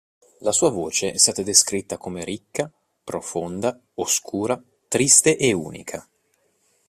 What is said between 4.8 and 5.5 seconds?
triste